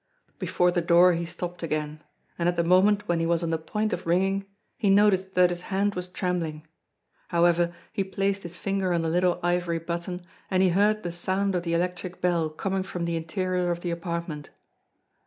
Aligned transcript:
Before 0.39 0.71
the 0.71 0.81
door 0.81 1.13
he 1.13 1.25
stopped 1.25 1.61
again, 1.61 2.01
and 2.39 2.49
at 2.49 2.55
the 2.55 2.63
moment 2.63 3.07
when 3.07 3.19
he 3.19 3.27
was 3.27 3.43
on 3.43 3.51
the 3.51 3.59
point 3.59 3.93
of 3.93 4.07
ringing, 4.07 4.47
he 4.75 4.89
noticed 4.89 5.35
that 5.35 5.51
his 5.51 5.61
hand 5.69 5.93
was 5.93 6.09
trembling. 6.09 6.65
However, 7.27 7.75
he 7.93 8.03
placed 8.03 8.41
his 8.41 8.57
finger 8.57 8.93
on 8.93 9.03
the 9.03 9.09
little 9.09 9.39
ivory 9.43 9.77
button, 9.77 10.21
and 10.49 10.63
he 10.63 10.69
heard 10.69 11.03
the 11.03 11.11
sound 11.11 11.53
of 11.55 11.61
the 11.61 11.75
electric 11.75 12.19
bell 12.19 12.49
coming 12.49 12.81
from 12.81 13.05
the 13.05 13.15
interior 13.15 13.69
of 13.69 13.81
the 13.81 13.91
apartment. 13.91 14.49